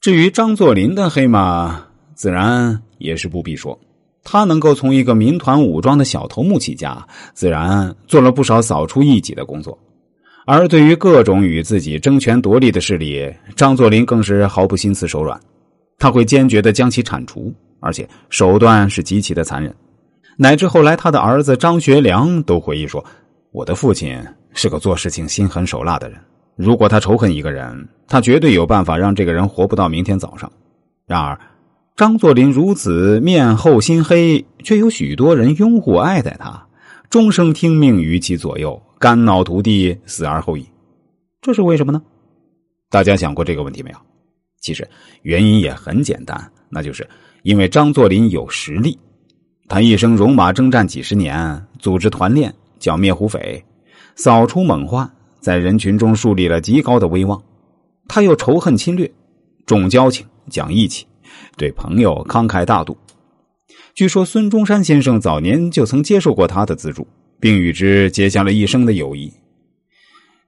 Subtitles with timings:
[0.00, 1.78] 至于张作霖的黑马，
[2.14, 3.78] 自然也是不必说。
[4.24, 9.78] 他能够从一个民团武装的小头目起家，自然做了不少扫除异己的工作。
[10.46, 15.38] 而对于各种与自己争权夺利的势力，张作霖更是毫不心慈手软，
[15.98, 19.74] 他会坚决的将其铲除，而且手段是极其的残忍。
[20.38, 23.04] 乃至后来，他的儿子张学良都回忆说
[23.52, 24.18] ：“我的父亲
[24.54, 26.18] 是个做事情心狠手辣的人，
[26.60, 30.50] 如果他仇恨一个人，他绝对有办法让这个人活不到明天早上。”
[31.06, 31.38] 然而。
[31.96, 36.66] 张作霖如此面厚心黑，却有许多人拥护爱戴他，
[37.10, 40.66] 终生听命于其左右，肝脑涂地，死而后已。
[41.42, 42.00] 这是为什么呢？
[42.88, 43.96] 大家想过这个问题没有？
[44.62, 44.88] 其实
[45.22, 47.06] 原因也很简单，那就是
[47.42, 48.98] 因为张作霖有实力。
[49.68, 53.62] 他一生戎马征战几十年，组织团练，剿灭胡匪，
[54.14, 55.10] 扫除猛患，
[55.40, 57.42] 在人群中树立了极高的威望。
[58.06, 59.10] 他又仇恨侵略，
[59.66, 61.06] 重交情，讲义气。
[61.56, 62.96] 对朋友慷慨大度，
[63.94, 67.06] 据说孙中山先生早年就曾接受过他的资助，
[67.38, 69.32] 并与之结下了一生的友谊。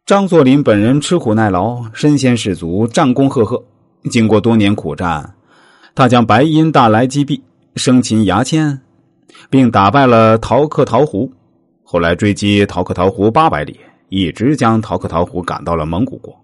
[0.04, 3.62] 张作霖本人吃苦耐劳，身先士卒，战功赫赫。
[4.10, 5.34] 经过多年苦战，
[5.94, 7.40] 他将白银大来击毙，
[7.76, 8.80] 生擒牙签，
[9.48, 11.32] 并打败了陶克陶胡。
[11.84, 13.78] 后来追击陶克陶胡八百里，
[14.14, 16.38] 一直将陶克陶虎赶到了蒙古国，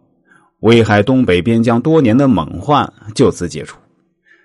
[0.61, 3.77] 危害东北边疆多年的猛患就此解除。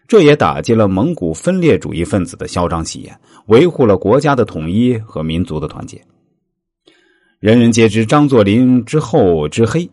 [0.10, 6.02] 这也打击了蒙古分裂主义分子的嚣张气焰，维护了国家的统一和民族的团结。
[7.40, 9.90] 人人皆知张作霖之后之黑，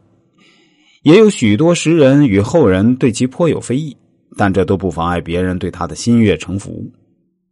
[1.04, 3.96] 也有许多时人与后人对其颇有非议，
[4.36, 6.84] 但这都不妨碍别人对他的心悦诚服。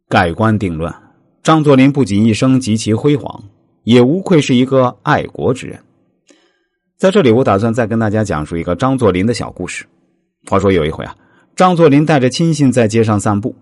[0.09, 0.93] 盖棺定论：
[1.41, 3.45] 张作霖不仅一生极其辉煌，
[3.89, 5.79] 也无愧是一个爱国之人。
[6.99, 9.87] 在这里，我打算再跟大家讲述一个张作霖的小故事。
[10.47, 11.17] 话说有一回啊。
[11.57, 13.57] 张作霖带着亲信在街上散步，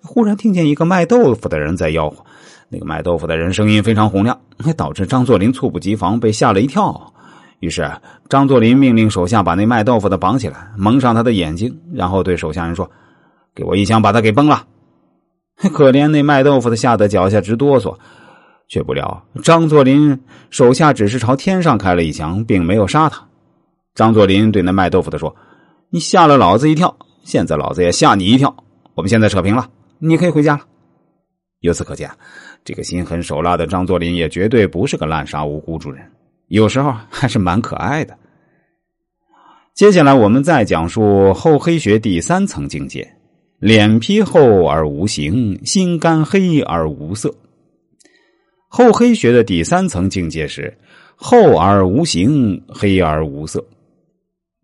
[0.00, 2.24] 忽然听见一个卖豆腐的人在吆喝。
[2.68, 4.40] 那个卖豆腐的人声音非常洪亮，
[4.76, 7.12] 导致张作霖猝不及防，被吓了一跳。
[7.58, 7.90] 于是
[8.28, 12.88] 张作霖命令手下把那卖豆腐的绑起来，蒙上他的眼睛，然后对手下人说
[13.52, 14.64] ：“给我一枪，把他给崩了。”
[15.74, 17.96] 可怜那卖豆腐的吓得脚下直哆嗦，
[18.72, 20.18] 却不料张作霖
[20.48, 23.22] 手下只是朝天上开了一枪，并没有杀他。
[23.94, 25.36] 张作霖对那卖豆腐的说
[25.92, 28.56] ：“你吓了老子一跳。”现在老子也吓你一跳！
[28.94, 29.68] 我们现在扯平了，
[29.98, 30.62] 你可以回家了。
[31.60, 32.10] 由此可见，
[32.64, 36.10] 这个心狠手辣的张作霖也绝对不是个滥杀无辜之人，
[36.48, 38.16] 有时候还是蛮可爱的。
[39.74, 43.06] 接下来，我们再讲述厚黑学第三层境界：
[43.58, 47.30] 脸皮厚而无形，心肝黑而无色。
[48.74, 50.74] 厚黑学的第三层境界是
[51.14, 53.62] 厚而无形，黑而无色。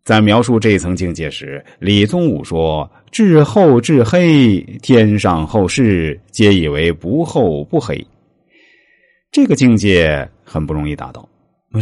[0.03, 8.03] 在描述这一层境界时，李宗武说：“至厚至黑，天上后世皆以为不厚不黑。”
[9.31, 11.29] 这个境界很不容易达到，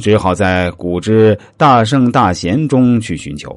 [0.03, 3.57] 只好在古之大圣大贤中去寻求。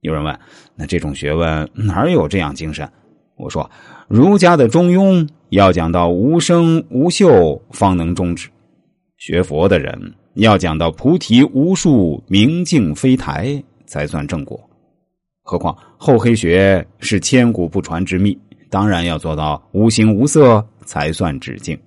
[0.00, 0.36] 有人问
[0.74, 2.90] ：“那这种学问哪有这样精神？”
[3.36, 3.70] 我说
[4.08, 8.48] ：“儒家的中庸要讲到无声无秀，方能终止；
[9.18, 14.58] 学佛的人要讲到菩提无树，明镜非台。”才算正果，
[15.42, 18.36] 何况厚黑学是千古不传之秘，
[18.70, 21.78] 当然要做到无形无色才算止境。